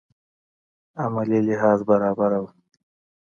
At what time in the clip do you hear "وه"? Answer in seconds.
2.43-2.51